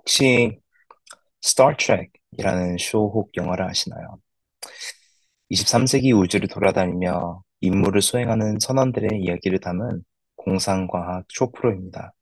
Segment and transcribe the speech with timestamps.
[0.00, 0.58] 혹시
[1.42, 4.18] Star Trek이라는 쇼 혹 영화를 아시나요?
[5.50, 10.04] 23세기 우주를 돌아다니며 임무를 수행하는 선원들의 이야기를 담은
[10.36, 12.12] 공상과학 쇼 프로입니다.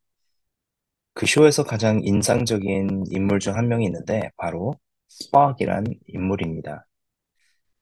[1.15, 4.75] 그 쇼에서 가장 인상적인 인물 중 한 명이 있는데 바로
[5.09, 6.87] 스팍이란 인물입니다.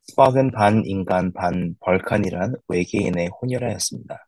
[0.09, 4.27] 스팍은 반 인간 반 벌칸이란 외계인의 혼혈아였습니다.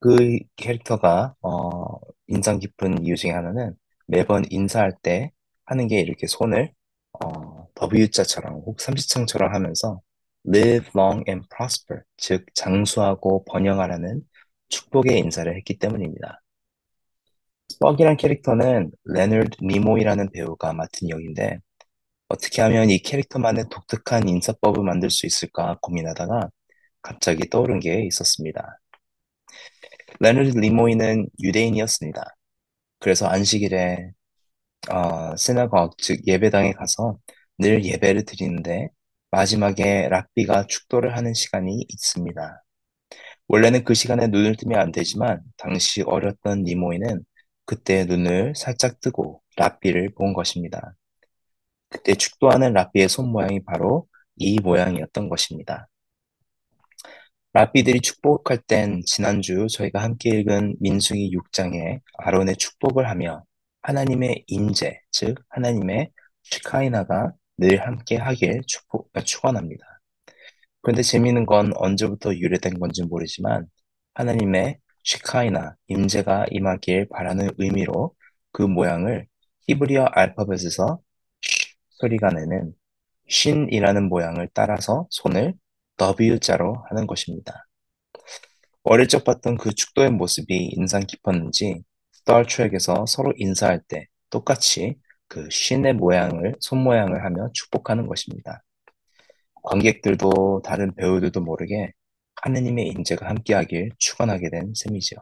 [0.00, 3.74] 그 캐릭터가 어, 인상 깊은 이유 중에 하나는
[4.06, 5.32] 매번 인사할 때
[5.64, 6.72] 하는 게 이렇게 손을
[7.12, 10.00] 어, W자처럼 혹 삼지창처럼 하면서
[10.46, 14.22] live long and prosper, 즉 장수하고 번영하라는
[14.68, 16.40] 축복의 인사를 했기 때문입니다.
[17.68, 21.58] 스팍이란 캐릭터는 레너드 니모이라는 배우가 맡은 역인데
[22.28, 26.50] 어떻게 하면 이 캐릭터만의 독특한 인사법을 만들 수 있을까 고민하다가
[27.02, 28.78] 갑자기 떠오른 게 있었습니다.
[30.20, 32.22] 레너드 니모이는 유대인이었습니다.
[33.02, 34.12] 그래서 안식일에
[34.90, 37.18] 어, 시나고그, 즉 예배당에 가서
[37.58, 38.88] 늘 예배를 드리는데
[39.30, 42.64] 마지막에 랍비가 축도를 하는 시간이 있습니다.
[43.48, 47.24] 원래는 그 시간에 눈을 뜨면 안 되지만 당시 어렸던 니모이는
[47.66, 50.94] 그때 눈을 살짝 뜨고 랍비를 본 것입니다.
[51.88, 55.88] 그때 축도하는 랍비의 손 모양이 바로 이 모양이었던 것입니다.
[57.54, 63.44] 랍비들이 축복할 땐 지난주 저희가 함께 읽은 민수기 6장에 아론의 축복을 하며
[63.82, 66.10] 하나님의 임재, 즉 하나님의
[66.44, 69.84] 슈카이나가 늘 함께 하길 축복, 축원합니다.
[70.80, 73.66] 그런데 재미있는 건 언제부터 유래된 건지 모르지만
[74.14, 78.14] 하나님의 슈카이나 임재가 임하길 바라는 의미로
[78.52, 79.26] 그 모양을
[79.68, 81.00] 히브리어 알파벳에서
[81.42, 82.72] 쉬 소리가 내는
[83.28, 85.54] 쉰이라는 모양을 따라서 손을
[86.10, 87.66] W자로 하는 것입니다.
[88.82, 94.96] 어릴 적 봤던 그 축도의 모습이 인상 깊었는지 스타트랙에서 서로 인사할 때 똑같이
[95.28, 98.62] 그 쉰의 모양을 손 모양을 하며 축복하는 것입니다.
[99.62, 101.92] 관객들도 다른 배우들도 모르게
[102.42, 105.16] 하느님의 임재가 함께하길 축원하게 된 셈이죠.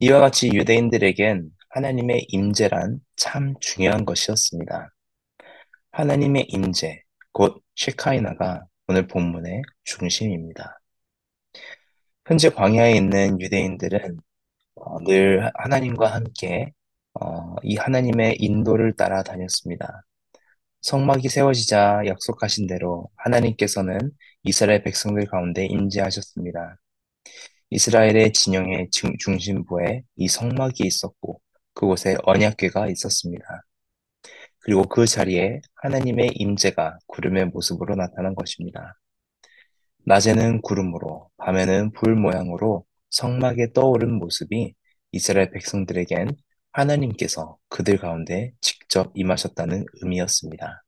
[0.00, 4.92] 이와 같이 유대인들에겐 하나님의 임재란 참 중요한 것이었습니다.
[5.92, 7.02] 하나님의 임재,
[7.32, 10.78] 곧 쉐카이나가 오늘 본문의 중심입니다.
[12.26, 14.18] 현재 광야에 있는 유대인들은
[14.74, 16.72] 어, 늘 하나님과 함께
[17.14, 20.02] 어, 이 하나님의 인도를 따라 다녔습니다.
[20.82, 23.98] 성막이 세워지자 약속하신 대로 하나님께서는
[24.42, 26.76] 이스라엘 백성들 가운데 임재하셨습니다.
[27.70, 31.40] 이스라엘의 진영의 중심부에 이 성막이 있었고
[31.72, 33.62] 그곳에 언약궤가 있었습니다.
[34.62, 38.94] 그리고 그 자리에 하나님의 임재가 구름의 모습으로 나타난 것입니다.
[40.04, 44.74] 낮에는 구름으로, 밤에는 불 모양으로 성막에 떠오른 모습이
[45.12, 46.36] 이스라엘 백성들에겐
[46.72, 50.82] 하나님께서 그들 가운데 직접 임하셨다는 의미였습니다.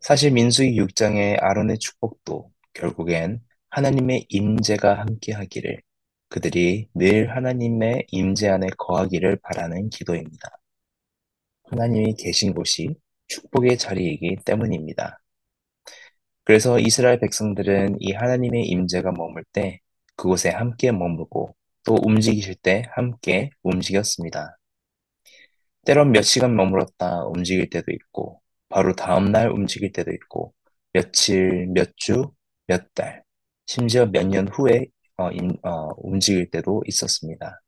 [0.00, 5.80] 사실 민수기 6장의 아론의 축복도 결국엔 하나님의 임재가 함께하기를
[6.28, 10.57] 그들이 늘 하나님의 임재 안에 거하기를 바라는 기도입니다.
[11.70, 12.94] 하나님이 계신 곳이
[13.28, 15.20] 축복의 자리이기 때문입니다.
[16.44, 19.80] 그래서 이스라엘 백성들은 이 하나님의 임재가 머물 때
[20.16, 24.56] 그곳에 함께 머무고 또 움직이실 때 함께 움직였습니다.
[25.84, 30.54] 때론 몇 시간 머물렀다 움직일 때도 있고 바로 다음 날 움직일 때도 있고
[30.92, 32.30] 며칠, 몇 주,
[32.66, 33.22] 몇 달,
[33.66, 34.86] 심지어 몇 년 후에
[35.16, 37.60] 어, 임, 어, 움직일 때도 있었습니다.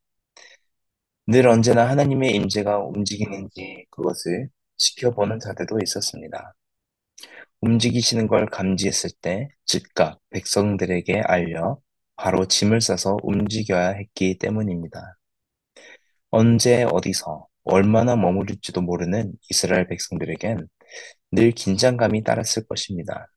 [1.31, 6.53] 늘 언제나 하나님의 임재가 움직이는지 그것을 지켜보는 자들도 있었습니다.
[7.61, 11.79] 움직이시는 걸 감지했을 때 즉각 백성들에게 알려
[12.17, 15.17] 바로 짐을 싸서 움직여야 했기 때문입니다.
[16.31, 20.67] 언제 어디서 얼마나 머무를지도 모르는 이스라엘 백성들에겐
[21.31, 23.27] 늘 긴장감이 따랐을 것입니다.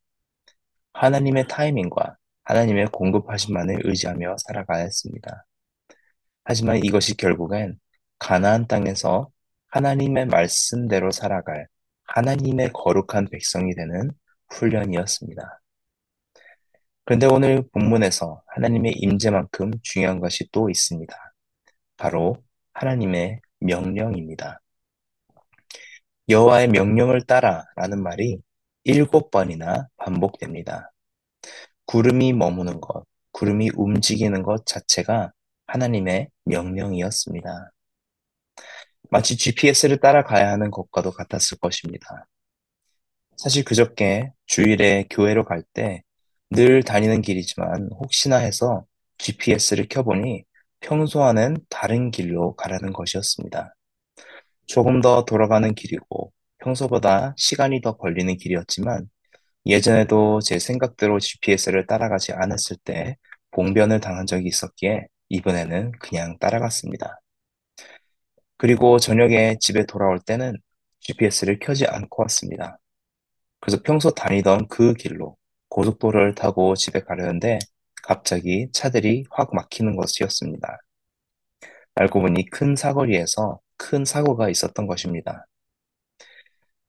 [0.94, 5.46] 하나님의 타이밍과 하나님의 공급하심만을 의지하며 살아가야 했습니다.
[6.42, 7.78] 하지만 이것이 결국엔
[8.24, 9.30] 가나안 땅에서
[9.68, 11.66] 하나님의 말씀대로 살아갈
[12.04, 14.10] 하나님의 거룩한 백성이 되는
[14.48, 15.60] 훈련이었습니다.
[17.04, 21.14] 그런데 오늘 본문에서 하나님의 임재만큼 중요한 것이 또 있습니다.
[21.98, 24.62] 바로 하나님의 명령입니다.
[26.30, 28.38] 여호와의 명령을 따라라는 말이
[28.84, 30.92] 일곱 번이나 반복됩니다.
[31.84, 35.30] 구름이 머무는 것, 구름이 움직이는 것 자체가
[35.66, 37.70] 하나님의 명령이었습니다.
[39.10, 42.26] 마치 GPS를 따라가야 하는 것과도 같았을 것입니다.
[43.36, 46.02] 사실 그저께 주일에 교회로 갈 때
[46.50, 48.84] 늘 다니는 길이지만 혹시나 해서
[49.18, 50.44] GPS를 켜보니
[50.80, 53.74] 평소와는 다른 길로 가라는 것이었습니다.
[54.66, 59.08] 조금 더 돌아가는 길이고 평소보다 시간이 더 걸리는 길이었지만
[59.66, 63.16] 예전에도 제 생각대로 GPS를 따라가지 않았을 때
[63.52, 67.20] 봉변을 당한 적이 있었기에 이번에는 그냥 따라갔습니다.
[68.56, 70.56] 그리고 저녁에 집에 돌아올 때는
[71.00, 72.78] GPS를 켜지 않고 왔습니다.
[73.60, 75.36] 그래서 평소 다니던 그 길로
[75.68, 77.58] 고속도로를 타고 집에 가려는데
[78.02, 80.78] 갑자기 차들이 확 막히는 것이었습니다.
[81.94, 85.46] 알고 보니 큰 사거리에서 큰 사고가 있었던 것입니다.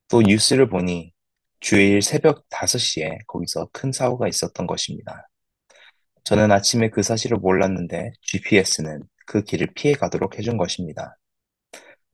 [0.08, 1.14] 또 뉴스를 보니
[1.60, 5.28] 주일 새벽 5시에 거기서 큰 사고가 있었던 것입니다.
[6.24, 11.18] 저는 아침에 그 사실을 몰랐는데 GPS는 그 길을 피해 가도록 해준 것입니다.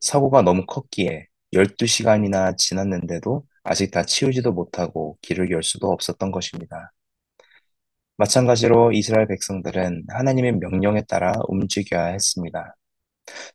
[0.01, 6.91] 사고가 너무 컸기에 12시간이나 지났는데도 아직 다 치우지도 못하고 길을 열 수도 없었던 것입니다.
[8.17, 12.75] 마찬가지로 이스라엘 백성들은 하나님의 명령에 따라 움직여야 했습니다.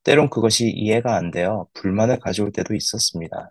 [0.04, 3.50] 때론 그것이 이해가 안 되어 불만을 가져올 때도 있었습니다.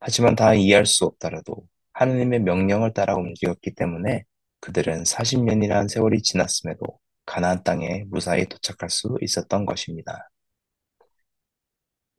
[0.00, 1.64] 하지만 다 이해할 수 없더라도
[1.94, 4.24] 하나님의 명령을 따라 움직였기 때문에
[4.60, 6.84] 그들은 40년이라는 세월이 지났음에도
[7.26, 10.31] 가나안 땅에 무사히 도착할 수 있었던 것입니다.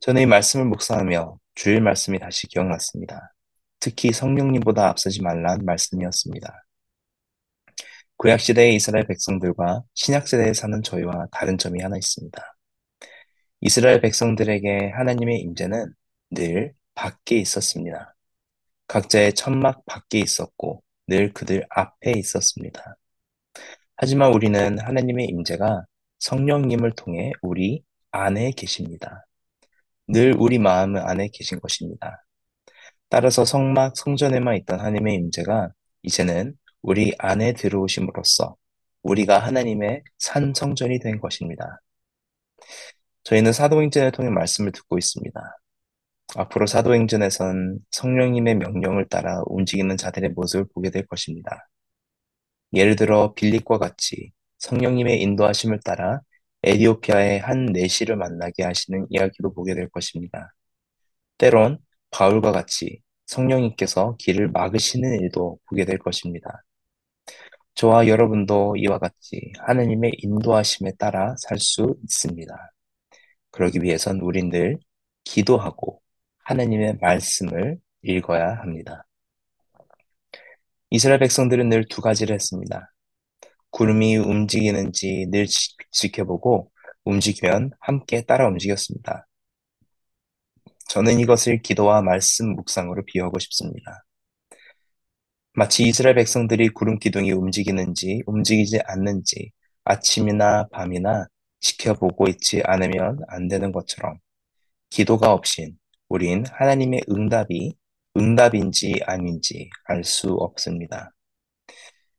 [0.03, 3.33] 저는 이 말씀을 묵상하며 주일 말씀이 다시 기억났습니다.
[3.79, 6.65] 특히 성령님보다 앞서지 말란 말씀이었습니다.
[8.17, 12.37] 구약시대의 이스라엘 백성들과 신약시대에 사는 저희와 다른 점이 하나 있습니다.
[13.61, 15.93] 이스라엘 백성들에게 하나님의 임재는
[16.31, 18.13] 늘 밖에 있었습니다.
[18.87, 22.97] 각자의 천막 밖에 있었고 늘 그들 앞에 있었습니다.
[23.95, 25.85] 하지만 우리는 하나님의 임재가
[26.19, 29.25] 성령님을 통해 우리 안에 계십니다.
[30.07, 32.23] 늘 우리 마음 안에 계신 것입니다.
[33.09, 35.69] 따라서 성막 성전에만 있던 하나님의 임재가
[36.03, 38.55] 이제는 우리 안에 들어오심으로써
[39.03, 41.81] 우리가 하나님의 산 성전이 된 것입니다.
[43.23, 45.39] 저희는 사도행전을 통해 말씀을 듣고 있습니다.
[46.35, 51.67] 앞으로 사도행전에선 성령님의 명령을 따라 움직이는 자들의 모습을 보게 될 것입니다.
[52.73, 56.21] 예를 들어 빌립과 같이 성령님의 인도하심을 따라
[56.63, 60.53] 에디오피아의 한 내시를 만나게 하시는 이야기도 보게 될 것입니다.
[61.37, 61.79] 때론
[62.11, 66.63] 바울과 같이 성령님께서 길을 막으시는 일도 보게 될 것입니다.
[67.75, 72.55] 저와 여러분도 이와 같이 하나님의 인도하심에 따라 살 수 있습니다.
[73.51, 74.77] 그러기 위해선 우린 늘
[75.23, 76.01] 기도하고
[76.45, 79.05] 하나님의 말씀을 읽어야 합니다.
[80.91, 82.92] 이스라엘 백성들은 늘 두 가지를 했습니다.
[83.73, 85.47] 구름이 움직이는지 늘
[85.91, 86.71] 지켜보고
[87.05, 89.27] 움직이면 함께 따라 움직였습니다.
[90.89, 94.05] 저는 이것을 기도와 말씀 묵상으로 비유하고 싶습니다.
[95.53, 99.51] 마치 이스라엘 백성들이 구름 기둥이 움직이는지 움직이지 않는지
[99.85, 101.25] 아침이나 밤이나
[101.59, 104.19] 지켜보고 있지 않으면 안 되는 것처럼
[104.91, 105.77] 기도가 없인
[106.09, 107.75] 우린 하나님의 응답이
[108.17, 111.11] 응답인지 아닌지 알 수 없습니다.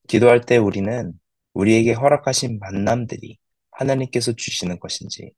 [0.08, 1.12] 기도할 때 우리는
[1.54, 3.38] 우리에게 허락하신 만남들이
[3.70, 5.32] 하나님께서 주시는 것인지,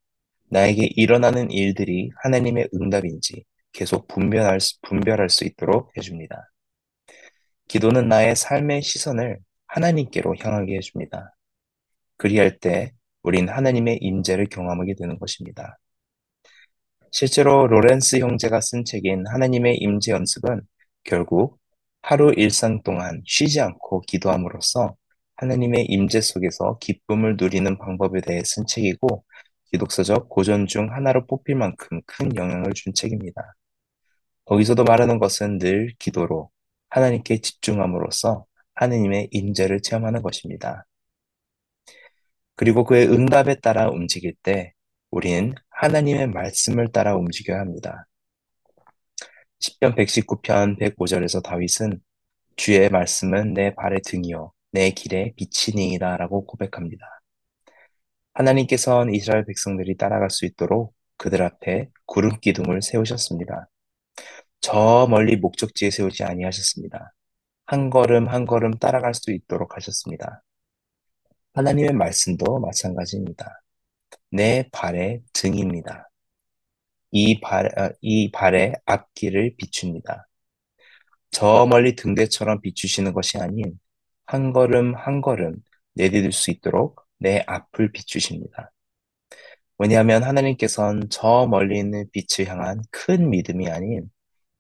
[0.51, 6.51] 나에게 일어나는 일들이 하나님의 응답인지 계속 분별할, 분별할 수 있도록 해줍니다.
[7.69, 11.35] 기도는 나의 삶의 시선을 하나님께로 향하게 해줍니다.
[12.17, 12.93] 그리할 때
[13.23, 15.79] 우린 하나님의 임재를 경험하게 되는 것입니다.
[17.11, 20.61] 실제로 로렌스 형제가 쓴 책인 하나님의 임재 연습은
[21.05, 21.59] 결국
[22.03, 24.95] 하루 일상 동안 쉬지 않고 기도함으로써
[25.37, 29.25] 하나님의 임재 속에서 기쁨을 누리는 방법에 대해 쓴 책이고
[29.73, 33.55] 기독서적 고전 중 하나로 뽑힐 만큼 큰 영향을 준 책입니다.
[34.45, 36.51] 거기서도 말하는 것은 늘 기도로
[36.91, 40.87] 하나님께 집중함으로써 하나님의 임재를 체험하는 것입니다.
[42.55, 44.73] 그리고 그의 응답에 따라 움직일 때
[45.11, 48.07] 우리는 하나님의 말씀을 따라 움직여야 합니다.
[49.61, 52.01] 10편 119편 105절에서 다윗은
[52.57, 57.07] 주의 말씀은 내 발의 등이요 내 길에 빛이니이다 라고 고백합니다.
[58.35, 63.69] 하나님께서는 이스라엘 백성들이 따라갈 수 있도록 그들 앞에 구름 기둥을 세우셨습니다.
[64.61, 67.15] 저 멀리 목적지에 세우지 아니하셨습니다.
[67.67, 70.43] 한 걸음 한 걸음 따라갈 수 있도록 하셨습니다.
[71.55, 73.63] 하나님의 말씀도 마찬가지입니다.
[74.31, 76.11] 내 발의 등입니다.
[77.13, 80.29] 이 발, 아, 이 발의 앞길을 비춥니다.
[81.31, 83.79] 저 멀리 등대처럼 비추시는 것이 아닌
[84.27, 85.57] 한 걸음 한 걸음
[85.95, 88.73] 내디딜 수 있도록 내 앞을 비추십니다.
[89.79, 94.11] 왜냐하면 하나님께서는 저 멀리 있는 빛을 향한 큰 믿음이 아닌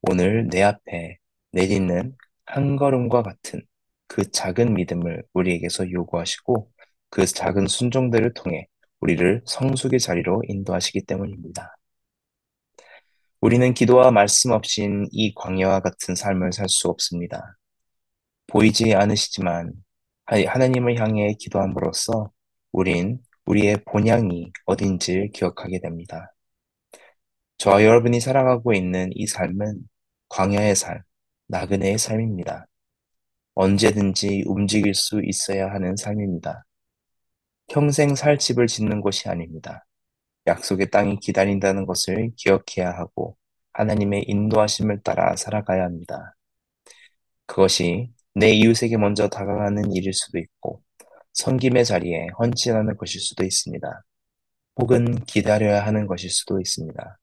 [0.03, 1.19] 오늘 내 앞에
[1.53, 3.63] 내딛는 한 걸음과 같은
[4.09, 6.71] 그 작은 믿음을 우리에게서 요구하시고
[7.11, 8.69] 그 작은 순종들을 통해
[9.01, 11.77] 우리를 성숙의 자리로 인도하시기 때문입니다.
[13.41, 17.57] 우리는 기도와 말씀 없인 이 광야와 같은 삶을 살 수 없습니다.
[18.47, 19.73] 보이지 않으시지만
[20.27, 22.31] 하나님을 향해 기도함으로써
[22.73, 26.35] 우린 우리의 본향이 어딘지를 기억하게 됩니다.
[27.59, 29.89] 저와 여러분이 살아가고 있는 이 삶은
[30.29, 31.01] 광야의 삶,
[31.49, 32.67] 나그네의 삶입니다.
[33.55, 36.65] 언제든지 움직일 수 있어야 하는 삶입니다.
[37.69, 39.85] 평생 살 집을 짓는 곳이 아닙니다.
[40.47, 43.37] 약속의 땅이 기다린다는 것을 기억해야 하고
[43.73, 46.37] 하나님의 인도하심을 따라 살아가야 합니다.
[47.47, 50.83] 그것이 내 이웃에게 먼저 다가가는 일일 수도 있고
[51.33, 54.05] 섬김의 자리에 헌신하는 것일 수도 있습니다.
[54.77, 57.19] 혹은 기다려야 하는 것일 수도 있습니다.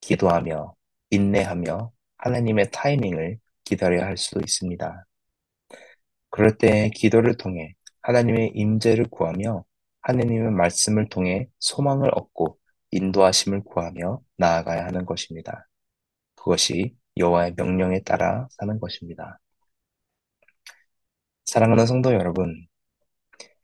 [0.00, 0.76] 기도하며
[1.10, 5.06] 인내하며 하나님의 타이밍을 기다려야 할 수도 있습니다.
[6.30, 9.64] 그럴 때 기도를 통해 하나님의 임재를 구하며
[10.02, 12.56] 하나님의 말씀을 통해 소망을 얻고
[12.92, 15.66] 인도하심을 구하며 나아가야 하는 것입니다.
[16.36, 19.40] 그것이 여호와의 명령에 따라 사는 것입니다.
[21.46, 22.66] 사랑하는 성도 여러분,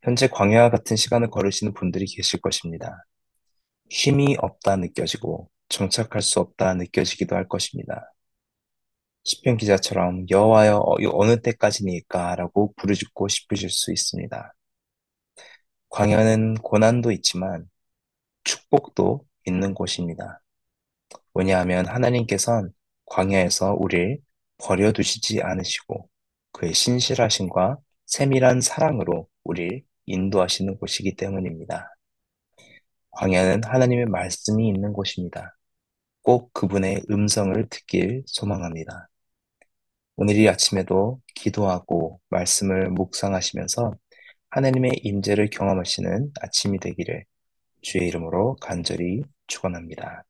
[0.03, 3.05] 현재 광야와 같은 시간을 걸으시는 분들이 계실 것입니다.
[3.91, 8.13] 힘이 없다 느껴지고 정착할 수 없다 느껴지기도 할 것입니다.
[9.25, 14.55] 시편 기자처럼 여호와여 어, 어느 때까지니까라고 부르짖고 싶으실 수 있습니다.
[15.89, 17.69] 광야는 고난도 있지만
[18.45, 20.41] 축복도 있는 곳입니다.
[21.35, 22.73] 왜냐하면 하나님께선
[23.07, 24.19] 광야에서 우리를
[24.59, 26.09] 버려두시지 않으시고
[26.53, 31.95] 그의 신실하심과 세밀한 사랑으로 우리를 인도하시는 곳이기 때문입니다.
[33.13, 35.57] 광야는 하나님의 말씀이 있는 곳입니다.
[36.23, 39.09] 꼭 그분의 음성을 듣길 소망합니다.
[40.17, 43.95] 오늘 이 아침에도 기도하고 말씀을 묵상하시면서
[44.51, 47.25] 하나님의 임재를 경험하시는 아침이 되기를
[47.81, 50.25] 주의 이름으로 간절히 축원합니다.